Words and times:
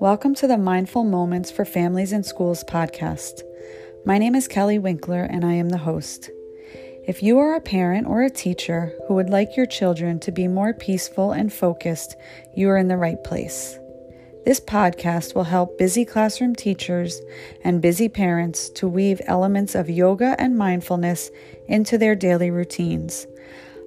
Welcome 0.00 0.34
to 0.36 0.46
the 0.46 0.56
Mindful 0.56 1.04
Moments 1.04 1.50
for 1.50 1.66
Families 1.66 2.10
and 2.10 2.24
Schools 2.24 2.64
podcast. 2.64 3.42
My 4.06 4.16
name 4.16 4.34
is 4.34 4.48
Kelly 4.48 4.78
Winkler 4.78 5.24
and 5.24 5.44
I 5.44 5.52
am 5.52 5.68
the 5.68 5.76
host. 5.76 6.30
If 7.06 7.22
you 7.22 7.38
are 7.38 7.54
a 7.54 7.60
parent 7.60 8.06
or 8.06 8.22
a 8.22 8.30
teacher 8.30 8.94
who 9.06 9.14
would 9.16 9.28
like 9.28 9.58
your 9.58 9.66
children 9.66 10.18
to 10.20 10.32
be 10.32 10.48
more 10.48 10.72
peaceful 10.72 11.32
and 11.32 11.52
focused, 11.52 12.16
you 12.56 12.70
are 12.70 12.78
in 12.78 12.88
the 12.88 12.96
right 12.96 13.22
place. 13.22 13.78
This 14.46 14.58
podcast 14.58 15.34
will 15.34 15.44
help 15.44 15.76
busy 15.76 16.06
classroom 16.06 16.56
teachers 16.56 17.20
and 17.62 17.82
busy 17.82 18.08
parents 18.08 18.70
to 18.70 18.88
weave 18.88 19.20
elements 19.26 19.74
of 19.74 19.90
yoga 19.90 20.34
and 20.38 20.56
mindfulness 20.56 21.30
into 21.68 21.98
their 21.98 22.14
daily 22.14 22.50
routines 22.50 23.26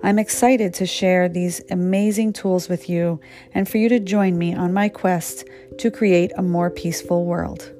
I'm 0.06 0.20
excited 0.20 0.74
to 0.74 0.86
share 0.86 1.30
these 1.30 1.62
amazing 1.72 2.34
tools 2.34 2.68
with 2.68 2.90
you 2.90 3.22
and 3.54 3.70
for 3.70 3.78
you 3.78 3.88
to 3.88 4.02
join 4.02 4.38
me 4.38 4.54
on 4.54 4.74
my 4.74 4.90
quest 4.90 5.46
to 5.78 5.90
create 5.90 6.34
a 6.36 6.42
more 6.42 6.70
peaceful 6.70 7.24
world. 7.24 7.72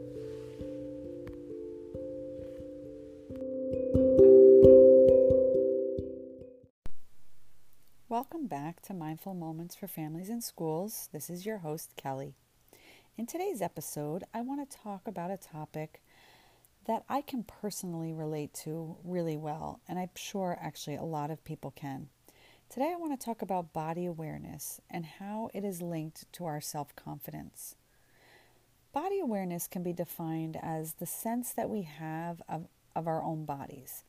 Welcome 8.08 8.48
back 8.48 8.82
to 8.84 8.94
Mindful 8.94 9.34
Moments 9.34 9.76
for 9.76 9.90
Families 9.90 10.30
and 10.30 10.42
Schools. 10.42 11.10
This 11.12 11.30
is 11.30 11.46
your 11.46 11.58
host, 11.58 11.92
Kelly. 11.98 12.36
In 13.18 13.26
today's 13.26 13.62
episode, 13.62 14.24
I 14.34 14.40
want 14.40 14.70
to 14.70 14.78
talk 14.78 15.10
about 15.10 15.30
a 15.30 15.36
topic 15.36 16.02
that 16.86 17.04
I 17.08 17.22
can 17.22 17.44
personally 17.44 18.14
relate 18.14 18.54
to 18.64 18.98
really 19.04 19.38
well, 19.38 19.80
and 19.88 19.98
I'm 19.98 20.10
sure 20.16 20.58
actually 20.62 20.96
a 20.96 21.04
lot 21.04 21.32
of 21.32 21.44
people 21.44 21.72
can. 21.72 22.10
Today, 22.70 22.92
I 22.92 23.00
want 23.00 23.18
to 23.20 23.24
talk 23.24 23.42
about 23.42 23.74
body 23.74 24.06
awareness 24.06 24.82
and 24.90 25.06
how 25.06 25.50
it 25.54 25.64
is 25.64 25.82
linked 25.82 26.32
to 26.34 26.46
our 26.46 26.60
self 26.60 26.96
confidence. 26.96 27.76
Body 28.92 29.20
awareness 29.20 29.68
can 29.68 29.84
be 29.84 29.94
defined 29.94 30.58
as 30.62 30.94
the 30.94 31.06
sense 31.06 31.54
that 31.54 31.70
we 31.70 31.84
have 31.84 32.42
of, 32.50 32.68
of 32.96 33.08
our 33.08 33.24
own 33.24 33.46
bodies. 33.46 34.04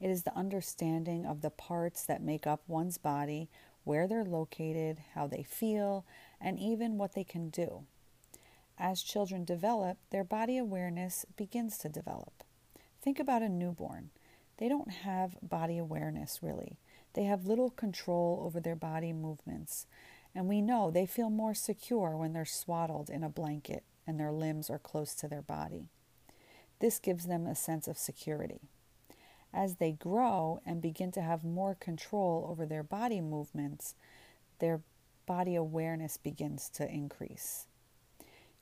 It 0.00 0.08
is 0.08 0.22
the 0.22 0.36
understanding 0.36 1.26
of 1.26 1.42
the 1.42 1.50
parts 1.50 2.04
that 2.04 2.22
make 2.22 2.46
up 2.46 2.62
one's 2.66 2.98
body, 2.98 3.50
where 3.84 4.06
they're 4.06 4.24
located, 4.24 4.98
how 5.14 5.26
they 5.26 5.42
feel, 5.42 6.04
and 6.40 6.58
even 6.58 6.98
what 6.98 7.14
they 7.14 7.24
can 7.24 7.50
do. 7.50 7.84
As 8.82 9.02
children 9.02 9.44
develop, 9.44 9.98
their 10.08 10.24
body 10.24 10.56
awareness 10.56 11.26
begins 11.36 11.76
to 11.78 11.90
develop. 11.90 12.42
Think 13.02 13.20
about 13.20 13.42
a 13.42 13.48
newborn. 13.50 14.08
They 14.56 14.70
don't 14.70 14.90
have 14.90 15.36
body 15.42 15.76
awareness 15.76 16.38
really. 16.42 16.78
They 17.12 17.24
have 17.24 17.44
little 17.44 17.68
control 17.68 18.42
over 18.42 18.58
their 18.58 18.76
body 18.76 19.12
movements, 19.12 19.86
and 20.34 20.48
we 20.48 20.62
know 20.62 20.90
they 20.90 21.04
feel 21.04 21.28
more 21.28 21.52
secure 21.52 22.16
when 22.16 22.32
they're 22.32 22.46
swaddled 22.46 23.10
in 23.10 23.22
a 23.22 23.28
blanket 23.28 23.84
and 24.06 24.18
their 24.18 24.32
limbs 24.32 24.70
are 24.70 24.78
close 24.78 25.14
to 25.16 25.28
their 25.28 25.42
body. 25.42 25.90
This 26.78 26.98
gives 26.98 27.26
them 27.26 27.46
a 27.46 27.54
sense 27.54 27.86
of 27.86 27.98
security. 27.98 28.62
As 29.52 29.76
they 29.76 29.92
grow 29.92 30.62
and 30.64 30.80
begin 30.80 31.12
to 31.12 31.20
have 31.20 31.44
more 31.44 31.74
control 31.74 32.46
over 32.50 32.64
their 32.64 32.82
body 32.82 33.20
movements, 33.20 33.94
their 34.58 34.80
body 35.26 35.54
awareness 35.54 36.16
begins 36.16 36.70
to 36.70 36.90
increase. 36.90 37.66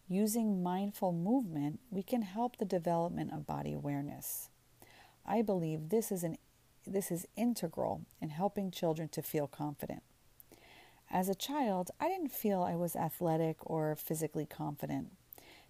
Using 0.09 0.63
mindful 0.63 1.13
movement, 1.13 1.81
we 1.91 2.03
can 2.03 2.23
help 2.23 2.57
the 2.57 2.65
development 2.65 3.31
of 3.33 3.47
body 3.47 3.75
awareness. 3.75 4.49
I 5.27 5.43
believe 5.43 5.91
this 5.91 6.11
is 6.11 6.25
an 6.25 6.39
this 6.87 7.11
is 7.11 7.29
integral 7.37 8.07
in 8.19 8.31
helping 8.31 8.71
children 8.71 9.11
to 9.11 9.21
feel 9.21 9.47
confident. 9.47 10.03
As 11.11 11.29
a 11.29 11.35
child, 11.35 11.91
I 12.01 12.09
didn't 12.09 12.33
feel 12.33 12.63
I 12.63 12.77
was 12.77 12.97
athletic 12.97 13.59
or 13.61 13.95
physically 13.97 14.47
confident. 14.47 15.09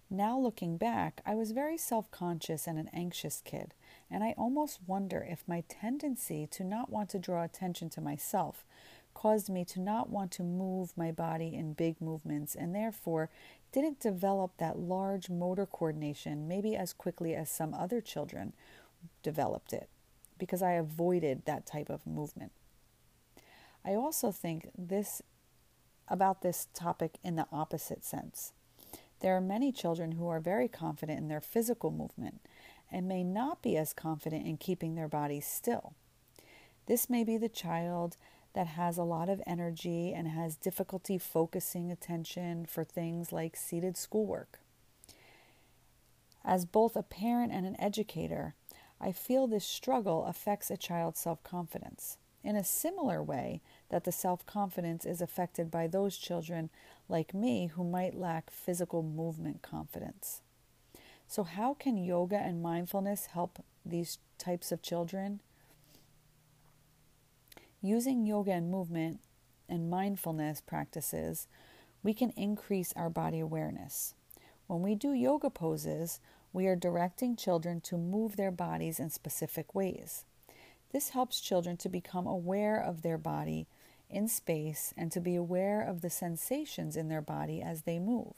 Now, 0.09 0.39
looking 0.39 0.77
back, 0.77 1.21
I 1.25 1.35
was 1.35 1.51
very 1.51 1.77
self 1.77 2.09
conscious 2.09 2.65
and 2.65 2.79
an 2.79 2.89
anxious 2.93 3.41
kid, 3.43 3.73
and 4.09 4.23
I 4.23 4.33
almost 4.37 4.79
wonder 4.87 5.25
if 5.29 5.47
my 5.47 5.65
tendency 5.67 6.47
to 6.51 6.63
not 6.63 6.89
want 6.89 7.09
to 7.09 7.19
draw 7.19 7.43
attention 7.43 7.89
to 7.91 8.01
myself 8.01 8.65
caused 9.13 9.49
me 9.49 9.65
to 9.65 9.81
not 9.81 10.09
want 10.09 10.31
to 10.31 10.43
move 10.43 10.93
my 10.95 11.11
body 11.11 11.53
in 11.53 11.73
big 11.73 11.99
movements 11.99 12.55
and 12.55 12.73
therefore 12.73 13.29
didn't 13.71 13.99
develop 13.99 14.51
that 14.57 14.79
large 14.79 15.29
motor 15.29 15.65
coordination 15.65 16.47
maybe 16.47 16.75
as 16.75 16.93
quickly 16.93 17.35
as 17.35 17.49
some 17.49 17.73
other 17.73 18.01
children 18.01 18.53
developed 19.23 19.73
it 19.73 19.89
because 20.37 20.61
I 20.61 20.71
avoided 20.71 21.43
that 21.45 21.65
type 21.65 21.89
of 21.89 22.07
movement. 22.07 22.51
I 23.85 23.93
also 23.93 24.31
think 24.31 24.69
this 24.77 25.21
about 26.07 26.41
this 26.41 26.67
topic 26.73 27.17
in 27.23 27.35
the 27.35 27.45
opposite 27.51 28.03
sense. 28.03 28.53
There 29.19 29.35
are 29.35 29.41
many 29.41 29.71
children 29.71 30.13
who 30.13 30.27
are 30.27 30.39
very 30.39 30.67
confident 30.67 31.19
in 31.19 31.27
their 31.27 31.41
physical 31.41 31.91
movement 31.91 32.41
and 32.91 33.07
may 33.07 33.23
not 33.23 33.61
be 33.61 33.77
as 33.77 33.93
confident 33.93 34.47
in 34.47 34.57
keeping 34.57 34.95
their 34.95 35.07
bodies 35.07 35.45
still. 35.45 35.93
This 36.87 37.09
may 37.09 37.23
be 37.23 37.37
the 37.37 37.49
child 37.49 38.17
that 38.59 38.67
has 38.67 38.97
a 38.97 39.03
lot 39.03 39.29
of 39.29 39.41
energy 39.47 40.11
and 40.13 40.27
has 40.27 40.57
difficulty 40.57 41.17
focusing 41.17 41.89
attention 41.89 42.65
for 42.65 42.83
things 42.83 43.31
like 43.31 43.55
seated 43.55 43.95
schoolwork. 43.95 44.59
As 46.43 46.65
both 46.65 46.97
a 46.97 47.01
parent 47.01 47.53
and 47.53 47.65
an 47.65 47.79
educator, 47.79 48.55
I 48.99 49.13
feel 49.13 49.47
this 49.47 49.63
struggle 49.63 50.25
affects 50.25 50.69
a 50.69 50.75
child's 50.75 51.21
self 51.21 51.41
confidence 51.41 52.17
in 52.43 52.57
a 52.57 52.63
similar 52.65 53.23
way 53.23 53.61
that 53.87 54.03
the 54.03 54.11
self 54.11 54.45
confidence 54.45 55.05
is 55.05 55.21
affected 55.21 55.71
by 55.71 55.87
those 55.87 56.17
children 56.17 56.69
like 57.07 57.33
me 57.33 57.67
who 57.67 57.85
might 57.85 58.13
lack 58.13 58.51
physical 58.51 59.01
movement 59.01 59.61
confidence. 59.61 60.41
So, 61.29 61.43
how 61.43 61.75
can 61.75 61.95
yoga 61.95 62.35
and 62.35 62.61
mindfulness 62.61 63.27
help 63.27 63.63
these 63.85 64.17
types 64.37 64.73
of 64.73 64.81
children? 64.81 65.39
Using 67.81 68.25
yoga 68.25 68.51
and 68.51 68.69
movement 68.69 69.21
and 69.69 69.89
mindfulness 69.89 70.59
practices, 70.59 71.47
we 72.03 72.13
can 72.13 72.31
increase 72.31 72.91
our 72.97 73.09
body 73.09 73.39
awareness. 73.39 74.13
When 74.67 74.81
we 74.81 74.95
do 74.95 75.13
yoga 75.13 75.49
poses, 75.49 76.19
we 76.51 76.67
are 76.67 76.75
directing 76.75 77.37
children 77.37 77.79
to 77.81 77.97
move 77.97 78.35
their 78.35 78.51
bodies 78.51 78.99
in 78.99 79.09
specific 79.09 79.73
ways. 79.73 80.25
This 80.91 81.09
helps 81.09 81.39
children 81.39 81.77
to 81.77 81.89
become 81.89 82.27
aware 82.27 82.81
of 82.81 83.01
their 83.01 83.17
body 83.17 83.67
in 84.09 84.27
space 84.27 84.93
and 84.97 85.09
to 85.13 85.21
be 85.21 85.35
aware 85.35 85.81
of 85.81 86.01
the 86.01 86.09
sensations 86.09 86.97
in 86.97 87.07
their 87.07 87.21
body 87.21 87.61
as 87.61 87.83
they 87.83 87.99
move. 87.99 88.33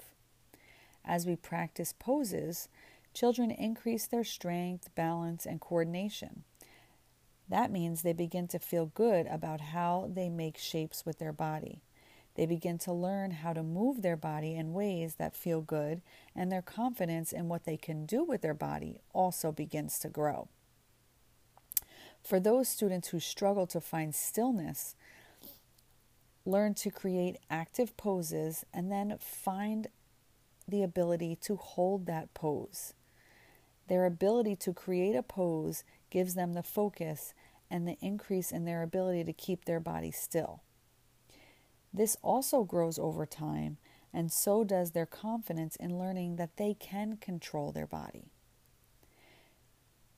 As 1.03 1.25
we 1.25 1.35
practice 1.35 1.93
poses, 1.97 2.69
children 3.13 3.49
increase 3.49 4.05
their 4.05 4.23
strength, 4.23 4.93
balance, 4.93 5.47
and 5.47 5.59
coordination. 5.59 6.43
That 7.51 7.69
means 7.69 8.01
they 8.01 8.13
begin 8.13 8.47
to 8.47 8.59
feel 8.59 8.85
good 8.85 9.27
about 9.27 9.59
how 9.59 10.09
they 10.11 10.29
make 10.29 10.57
shapes 10.57 11.05
with 11.05 11.19
their 11.19 11.33
body. 11.33 11.81
They 12.35 12.45
begin 12.45 12.77
to 12.79 12.93
learn 12.93 13.31
how 13.31 13.51
to 13.51 13.61
move 13.61 14.01
their 14.01 14.15
body 14.15 14.55
in 14.55 14.71
ways 14.71 15.15
that 15.15 15.35
feel 15.35 15.59
good, 15.59 16.01
and 16.33 16.49
their 16.49 16.61
confidence 16.61 17.33
in 17.33 17.49
what 17.49 17.65
they 17.65 17.75
can 17.75 18.05
do 18.05 18.23
with 18.23 18.41
their 18.41 18.53
body 18.53 19.01
also 19.13 19.51
begins 19.51 19.99
to 19.99 20.07
grow. 20.07 20.47
For 22.23 22.39
those 22.39 22.69
students 22.69 23.09
who 23.09 23.19
struggle 23.19 23.67
to 23.67 23.81
find 23.81 24.15
stillness, 24.15 24.95
learn 26.45 26.73
to 26.75 26.89
create 26.89 27.35
active 27.49 27.97
poses 27.97 28.65
and 28.73 28.89
then 28.89 29.17
find 29.19 29.87
the 30.69 30.83
ability 30.83 31.35
to 31.41 31.57
hold 31.57 32.05
that 32.05 32.33
pose. 32.33 32.93
Their 33.89 34.05
ability 34.05 34.55
to 34.57 34.73
create 34.73 35.17
a 35.17 35.23
pose 35.23 35.83
gives 36.09 36.35
them 36.35 36.53
the 36.53 36.63
focus 36.63 37.33
and 37.71 37.87
the 37.87 37.97
increase 38.01 38.51
in 38.51 38.65
their 38.65 38.83
ability 38.83 39.23
to 39.23 39.33
keep 39.33 39.65
their 39.65 39.79
body 39.79 40.11
still. 40.11 40.61
This 41.93 42.17
also 42.21 42.63
grows 42.63 42.99
over 42.99 43.25
time, 43.25 43.77
and 44.13 44.31
so 44.31 44.63
does 44.63 44.91
their 44.91 45.05
confidence 45.05 45.75
in 45.77 45.97
learning 45.97 46.35
that 46.35 46.57
they 46.57 46.73
can 46.73 47.17
control 47.17 47.71
their 47.71 47.87
body. 47.87 48.31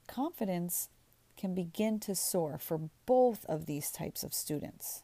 Confidence 0.07 0.89
can 1.37 1.55
begin 1.55 1.99
to 1.99 2.15
soar 2.15 2.57
for 2.57 2.89
both 3.05 3.45
of 3.45 3.65
these 3.65 3.91
types 3.91 4.23
of 4.23 4.33
students. 4.33 5.03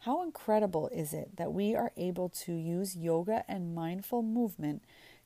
How 0.00 0.22
incredible 0.22 0.88
is 0.88 1.12
it 1.12 1.36
that 1.36 1.52
we 1.52 1.74
are 1.74 1.92
able 1.96 2.28
to 2.28 2.52
use 2.52 2.96
yoga 2.96 3.44
and 3.48 3.74
mindful 3.74 4.22
movement 4.22 4.82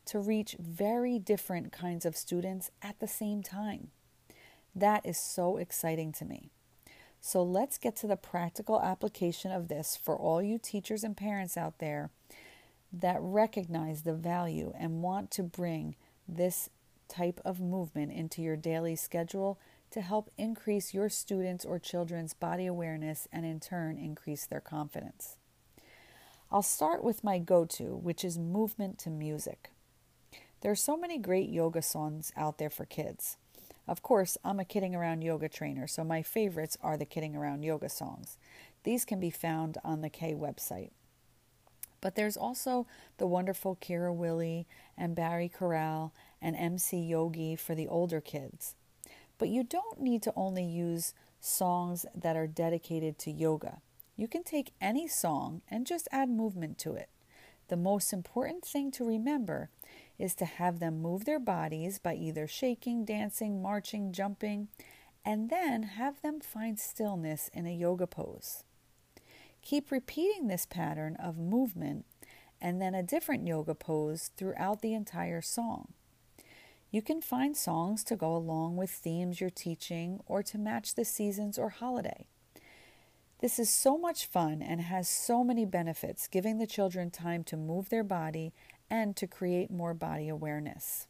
to 0.07 0.19
reach 0.21 0.57
very 0.59 1.19
different 1.19 1.73
kinds 1.73 2.05
of 2.05 2.17
students 2.17 2.71
at 2.81 3.01
the 3.01 3.09
same 3.09 3.43
time? 3.43 3.89
That 4.75 5.05
is 5.05 5.19
so 5.19 5.57
exciting 5.57 6.13
to 6.13 6.25
me. 6.25 6.51
So 7.21 7.43
let's 7.43 7.79
get 7.79 7.97
to 7.97 8.07
the 8.07 8.17
practical 8.17 8.81
application 8.81 9.53
of 9.53 9.69
this 9.69 9.97
for 9.97 10.17
all 10.17 10.41
you 10.43 10.59
teachers 10.59 11.05
and 11.05 11.17
parents 11.17 11.57
out 11.57 11.79
there 11.79 12.11
that 12.93 13.19
recognize 13.21 14.03
the 14.03 14.15
value 14.15 14.73
and 14.79 15.03
want 15.03 15.31
to 15.33 15.43
bring 15.43 15.97
this 16.27 16.71
type 17.09 17.41
of 17.45 17.61
movement 17.61 18.13
into 18.13 18.41
your 18.41 18.57
daily 18.57 18.97
schedule 18.97 19.59
to 19.91 20.01
help 20.01 20.31
increase 20.39 20.95
your 20.95 21.09
students' 21.09 21.65
or 21.65 21.79
children's 21.79 22.33
body 22.33 22.67
awareness 22.67 23.27
and 23.33 23.45
in 23.45 23.61
turn 23.61 23.99
increase 23.99 24.47
their 24.47 24.61
confidence. 24.61 25.37
I'll 26.51 26.63
start 26.63 27.05
with 27.05 27.23
my 27.23 27.39
go 27.39 27.65
to, 27.65 27.97
which 27.97 28.25
is 28.25 28.39
movement 28.39 28.99
to 29.01 29.11
music. 29.11 29.71
There 30.63 30.71
are 30.71 30.77
so 30.77 30.97
many 30.97 31.19
great 31.19 31.49
yoga 31.49 31.83
songs 31.83 32.33
out 32.37 32.59
there 32.59 32.71
for 32.71 32.85
kids. 32.85 33.37
Of 33.91 34.03
course, 34.03 34.39
I'm 34.45 34.61
a 34.61 34.65
kidding 34.65 34.95
around 34.95 35.23
yoga 35.23 35.49
trainer, 35.49 35.89
so 35.89 36.05
my 36.05 36.23
favorites 36.23 36.79
are 36.81 36.97
the 36.97 37.05
kidding 37.05 37.35
around 37.35 37.65
yoga 37.65 37.89
songs. 37.89 38.39
These 38.85 39.05
can 39.05 39.19
be 39.19 39.31
found 39.31 39.79
on 39.83 40.01
the 40.01 40.09
KAY 40.09 40.33
website. 40.33 40.93
But 42.01 42.15
there's 42.15 42.37
also 42.37 42.87
the 43.19 43.27
wonderful 43.27 43.77
Kira 43.83 44.15
Willey 44.15 44.69
and 44.97 45.17
Bari 45.17 45.49
Koral 45.49 46.13
and 46.41 46.55
MC 46.55 47.01
Yogi 47.01 47.57
for 47.57 47.75
the 47.75 47.89
older 47.89 48.21
kids. 48.21 48.77
But 49.39 49.49
you 49.49 49.65
don't 49.65 50.01
need 50.01 50.23
to 50.23 50.33
only 50.37 50.65
use 50.65 51.13
songs 51.41 52.07
that 52.15 52.37
are 52.37 52.47
dedicated 52.47 53.19
to 53.19 53.33
yoga. 53.33 53.79
You 54.17 54.29
can 54.29 54.45
take 54.45 54.71
any 54.81 55.09
song 55.09 55.63
and 55.69 55.85
just 55.85 56.07
add 56.13 56.31
movement 56.31 56.79
to 56.79 56.95
it. 56.95 57.09
The 57.67 57.77
most 57.77 58.13
important 58.13 58.65
thing 58.65 58.93
to 58.93 59.05
remember 59.05 59.69
is 60.21 60.35
to 60.37 60.45
have 60.45 60.79
them 60.79 61.01
move 61.01 61.25
their 61.25 61.39
bodies 61.39 61.99
by 61.99 62.15
either 62.15 62.47
shaking, 62.47 63.05
dancing, 63.05 63.63
marching, 63.63 64.13
jumping, 64.13 64.69
and 65.25 65.51
then 65.51 65.83
have 65.83 66.21
them 66.23 66.41
find 66.41 66.79
stillness 66.79 67.51
in 67.53 67.67
a 67.67 67.75
yoga 67.75 68.07
pose. 68.07 68.65
Keep 69.63 69.91
repeating 69.91 70.49
this 70.49 70.67
pattern 70.67 71.17
of 71.17 71.39
movement 71.39 72.05
and 72.61 72.81
then 72.81 72.95
a 72.95 73.03
different 73.03 73.47
yoga 73.47 73.75
pose 73.75 74.31
throughout 74.37 74.83
the 74.83 74.95
entire 74.95 75.43
song. 75.43 75.89
You 76.91 77.03
can 77.03 77.21
find 77.21 77.57
songs 77.57 78.03
to 78.05 78.17
go 78.17 78.35
along 78.35 78.77
with 78.77 78.91
themes 78.91 79.41
you're 79.41 79.51
teaching 79.51 80.21
or 80.27 80.43
to 80.43 80.59
match 80.59 80.95
the 80.95 81.05
seasons 81.05 81.59
or 81.59 81.69
holiday. 81.69 82.27
This 83.41 83.59
is 83.59 83.71
so 83.71 83.97
much 83.97 84.27
fun 84.27 84.61
and 84.61 84.83
has 84.83 85.09
so 85.09 85.43
many 85.43 85.65
benefits, 85.65 86.27
giving 86.27 86.59
the 86.59 86.67
children 86.67 87.11
time 87.11 87.43
to 87.45 87.57
move 87.57 87.89
their 87.89 88.05
body 88.05 88.53
and 88.91 89.17
to 89.17 89.27
create 89.27 89.71
more 89.71 89.95
body 89.95 90.29
awareness. 90.29 91.07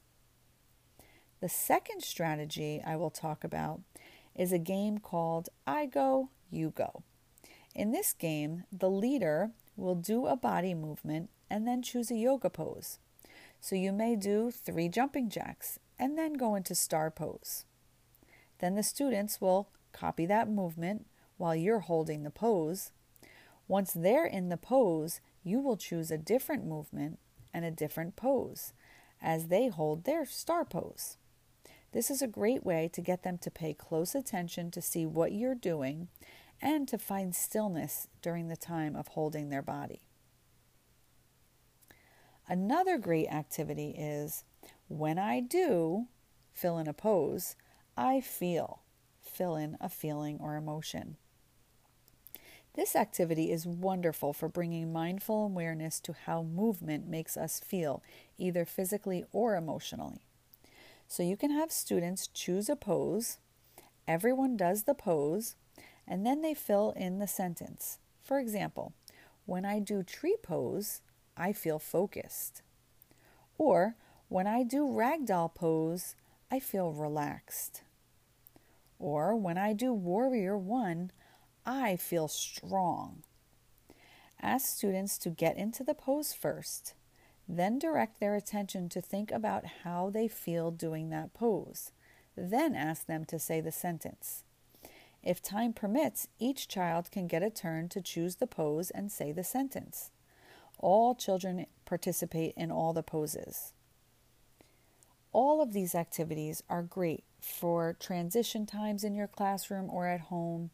The 1.40 1.48
second 1.48 2.02
strategy 2.02 2.82
I 2.86 2.96
will 2.96 3.10
talk 3.10 3.42
about 3.42 3.80
is 4.36 4.52
a 4.52 4.58
game 4.58 4.98
called 4.98 5.48
I 5.66 5.86
Go, 5.86 6.28
You 6.50 6.70
Go. 6.70 7.02
In 7.74 7.92
this 7.92 8.12
game, 8.12 8.64
the 8.70 8.90
leader 8.90 9.50
will 9.76 9.94
do 9.94 10.26
a 10.26 10.36
body 10.36 10.74
movement 10.74 11.30
and 11.48 11.66
then 11.66 11.82
choose 11.82 12.10
a 12.10 12.16
yoga 12.16 12.50
pose. 12.50 12.98
So 13.60 13.74
you 13.74 13.92
may 13.92 14.16
do 14.16 14.50
three 14.50 14.88
jumping 14.88 15.30
jacks 15.30 15.78
and 15.98 16.18
then 16.18 16.34
go 16.34 16.54
into 16.54 16.74
star 16.74 17.10
pose. 17.10 17.64
Then 18.58 18.74
the 18.74 18.82
students 18.82 19.40
will 19.40 19.68
copy 19.92 20.26
that 20.26 20.48
movement 20.48 21.06
while 21.38 21.54
you're 21.56 21.80
holding 21.80 22.22
the 22.22 22.30
pose. 22.30 22.92
Once 23.66 23.92
they're 23.92 24.26
in 24.26 24.48
the 24.48 24.56
pose, 24.56 25.20
you 25.42 25.58
will 25.60 25.76
choose 25.76 26.10
a 26.10 26.18
different 26.18 26.66
movement 26.66 27.18
and 27.52 27.64
a 27.64 27.70
different 27.70 28.16
pose 28.16 28.72
as 29.22 29.48
they 29.48 29.68
hold 29.68 30.04
their 30.04 30.24
star 30.24 30.64
pose. 30.64 31.16
This 31.92 32.10
is 32.10 32.22
a 32.22 32.28
great 32.28 32.64
way 32.64 32.88
to 32.92 33.00
get 33.00 33.22
them 33.22 33.38
to 33.38 33.50
pay 33.50 33.74
close 33.74 34.14
attention 34.14 34.70
to 34.70 34.80
see 34.80 35.04
what 35.04 35.32
you're 35.32 35.54
doing 35.54 36.08
and 36.62 36.86
to 36.88 36.98
find 36.98 37.34
stillness 37.34 38.06
during 38.22 38.48
the 38.48 38.56
time 38.56 38.94
of 38.94 39.08
holding 39.08 39.48
their 39.48 39.62
body. 39.62 40.02
Another 42.46 42.98
great 42.98 43.28
activity 43.28 43.94
is 43.96 44.44
when 44.88 45.18
I 45.18 45.40
do 45.40 46.06
fill 46.52 46.78
in 46.78 46.88
a 46.88 46.92
pose, 46.92 47.56
I 47.96 48.20
feel, 48.20 48.82
fill 49.20 49.56
in 49.56 49.76
a 49.80 49.88
feeling 49.88 50.38
or 50.40 50.56
emotion. 50.56 51.16
This 52.74 52.94
activity 52.94 53.50
is 53.50 53.66
wonderful 53.66 54.32
for 54.32 54.48
bringing 54.48 54.92
mindful 54.92 55.44
awareness 55.44 55.98
to 56.00 56.14
how 56.26 56.42
movement 56.42 57.08
makes 57.08 57.36
us 57.36 57.60
feel, 57.60 58.02
either 58.38 58.64
physically 58.64 59.24
or 59.32 59.56
emotionally. 59.56 60.24
So 61.08 61.24
you 61.24 61.36
can 61.36 61.50
have 61.50 61.72
students 61.72 62.28
choose 62.28 62.68
a 62.68 62.76
pose, 62.76 63.38
everyone 64.06 64.56
does 64.56 64.84
the 64.84 64.94
pose, 64.94 65.56
and 66.06 66.24
then 66.24 66.42
they 66.42 66.54
fill 66.54 66.92
in 66.96 67.18
the 67.18 67.26
sentence. 67.26 67.98
For 68.22 68.38
example, 68.38 68.92
when 69.46 69.64
I 69.64 69.80
do 69.80 70.04
tree 70.04 70.36
pose, 70.40 71.00
I 71.36 71.52
feel 71.52 71.80
focused. 71.80 72.62
Or 73.58 73.96
when 74.28 74.46
I 74.46 74.62
do 74.62 74.86
ragdoll 74.86 75.52
pose, 75.52 76.14
I 76.50 76.60
feel 76.60 76.92
relaxed. 76.92 77.82
Or 79.00 79.34
when 79.34 79.58
I 79.58 79.72
do 79.72 79.92
warrior 79.92 80.56
one, 80.56 81.10
I 81.64 81.96
feel 81.96 82.28
strong. 82.28 83.22
Ask 84.40 84.66
students 84.66 85.18
to 85.18 85.30
get 85.30 85.56
into 85.56 85.84
the 85.84 85.94
pose 85.94 86.32
first, 86.32 86.94
then 87.48 87.78
direct 87.78 88.20
their 88.20 88.34
attention 88.34 88.88
to 88.90 89.00
think 89.00 89.30
about 89.30 89.64
how 89.84 90.10
they 90.10 90.28
feel 90.28 90.70
doing 90.70 91.10
that 91.10 91.34
pose. 91.34 91.92
Then 92.36 92.74
ask 92.74 93.06
them 93.06 93.24
to 93.26 93.38
say 93.38 93.60
the 93.60 93.72
sentence. 93.72 94.44
If 95.22 95.42
time 95.42 95.74
permits, 95.74 96.28
each 96.38 96.68
child 96.68 97.10
can 97.10 97.26
get 97.26 97.42
a 97.42 97.50
turn 97.50 97.88
to 97.90 98.00
choose 98.00 98.36
the 98.36 98.46
pose 98.46 98.90
and 98.90 99.12
say 99.12 99.32
the 99.32 99.44
sentence. 99.44 100.10
All 100.78 101.14
children 101.14 101.66
participate 101.84 102.54
in 102.56 102.70
all 102.70 102.94
the 102.94 103.02
poses. 103.02 103.74
All 105.32 105.60
of 105.60 105.72
these 105.72 105.94
activities 105.94 106.62
are 106.70 106.82
great 106.82 107.24
for 107.40 107.94
transition 108.00 108.64
times 108.64 109.04
in 109.04 109.14
your 109.14 109.28
classroom 109.28 109.90
or 109.90 110.06
at 110.06 110.22
home. 110.22 110.70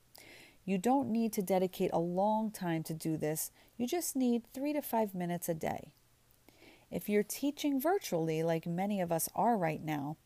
You 0.67 0.77
don't 0.77 1.09
need 1.09 1.33
to 1.35 1.43
dedicate 1.43 1.91
a 1.93 1.99
long 1.99 2.51
time 2.51 2.83
to 2.83 2.93
do 2.93 3.17
this, 3.17 3.53
you 3.79 3.87
just 3.87 4.17
need 4.17 4.43
three 4.53 4.73
to 4.73 4.83
five 4.83 5.15
minutes 5.15 5.49
a 5.49 5.55
day. 5.55 5.93
If 6.91 7.09
you're 7.09 7.23
teaching 7.23 7.81
virtually, 7.81 8.43
like 8.43 8.67
many 8.67 9.01
of 9.01 9.13
us 9.13 9.29
are 9.35 9.57
right 9.57 9.83
now, 9.83 10.17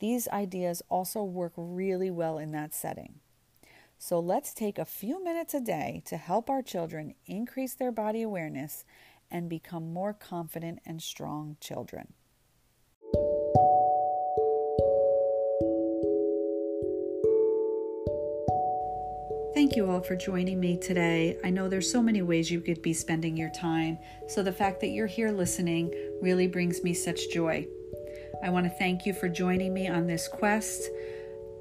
these 0.00 0.28
ideas 0.28 0.82
also 0.88 1.22
work 1.22 1.52
really 1.56 2.10
well 2.10 2.38
in 2.38 2.50
that 2.52 2.74
setting. 2.74 3.20
So 3.98 4.18
let's 4.18 4.52
take 4.52 4.78
a 4.78 4.84
few 4.84 5.22
minutes 5.22 5.54
a 5.54 5.60
day 5.60 6.02
to 6.06 6.16
help 6.16 6.50
our 6.50 6.60
children 6.60 7.14
increase 7.26 7.74
their 7.74 7.92
body 7.92 8.22
awareness 8.22 8.84
and 9.30 9.48
become 9.48 9.92
more 9.92 10.12
confident 10.12 10.80
and 10.84 11.00
strong 11.00 11.56
children. 11.60 12.14
Thank 19.64 19.76
you 19.76 19.90
all 19.90 20.02
for 20.02 20.14
joining 20.14 20.60
me 20.60 20.76
today. 20.76 21.38
I 21.42 21.48
know 21.48 21.70
there's 21.70 21.90
so 21.90 22.02
many 22.02 22.20
ways 22.20 22.50
you 22.50 22.60
could 22.60 22.82
be 22.82 22.92
spending 22.92 23.34
your 23.34 23.48
time, 23.48 23.98
so 24.28 24.42
the 24.42 24.52
fact 24.52 24.78
that 24.82 24.88
you're 24.88 25.06
here 25.06 25.30
listening 25.30 25.90
really 26.20 26.46
brings 26.46 26.84
me 26.84 26.92
such 26.92 27.30
joy. 27.32 27.66
I 28.42 28.50
want 28.50 28.66
to 28.66 28.78
thank 28.78 29.06
you 29.06 29.14
for 29.14 29.26
joining 29.26 29.72
me 29.72 29.88
on 29.88 30.06
this 30.06 30.28
quest 30.28 30.90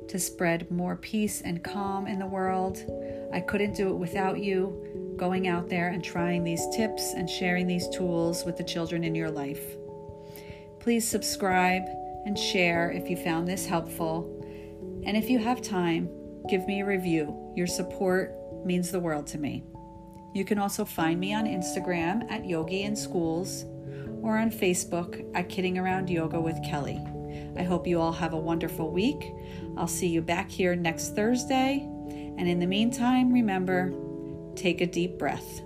to 0.09 0.19
spread 0.19 0.69
more 0.69 0.97
peace 0.97 1.39
and 1.43 1.63
calm 1.63 2.05
in 2.05 2.19
the 2.19 2.25
world. 2.25 2.83
I 3.31 3.39
couldn't 3.39 3.77
do 3.77 3.87
it 3.87 3.95
without 3.95 4.37
you 4.37 5.15
going 5.15 5.47
out 5.47 5.69
there 5.69 5.87
and 5.87 6.03
trying 6.03 6.43
these 6.43 6.67
tips 6.75 7.13
and 7.13 7.29
sharing 7.29 7.67
these 7.67 7.87
tools 7.87 8.43
with 8.43 8.57
the 8.57 8.65
children 8.65 9.05
in 9.05 9.15
your 9.15 9.31
life. 9.31 9.77
Please 10.81 11.07
subscribe 11.07 11.83
and 12.25 12.37
share 12.37 12.91
if 12.91 13.09
you 13.09 13.15
found 13.15 13.47
this 13.47 13.65
helpful. 13.65 14.29
And 15.05 15.15
if 15.15 15.29
you 15.29 15.39
have 15.39 15.61
time, 15.61 16.09
give 16.49 16.67
me 16.67 16.81
a 16.81 16.85
review. 16.85 17.42
Your 17.55 17.67
support 17.67 18.35
means 18.65 18.91
the 18.91 18.99
world 18.99 19.27
to 19.27 19.37
me. 19.37 19.63
You 20.33 20.45
can 20.45 20.57
also 20.57 20.83
find 20.83 21.19
me 21.19 21.33
on 21.33 21.45
Instagram 21.45 22.29
at 22.31 22.45
Yogi 22.45 22.83
in 22.83 22.95
Schools 22.95 23.65
or 24.21 24.37
on 24.37 24.49
Facebook 24.49 25.29
at 25.35 25.49
Kidding 25.49 25.77
Around 25.77 26.09
Yoga 26.09 26.39
with 26.39 26.57
Kelly. 26.63 26.99
I 27.55 27.63
hope 27.63 27.85
you 27.85 27.99
all 27.99 28.13
have 28.13 28.33
a 28.33 28.39
wonderful 28.39 28.91
week. 28.91 29.31
I'll 29.77 29.87
see 29.87 30.07
you 30.07 30.21
back 30.21 30.49
here 30.49 30.75
next 30.75 31.15
Thursday. 31.15 31.87
And 32.37 32.47
in 32.47 32.59
the 32.59 32.67
meantime, 32.67 33.31
remember 33.31 33.93
take 34.55 34.81
a 34.81 34.87
deep 34.87 35.17
breath. 35.17 35.61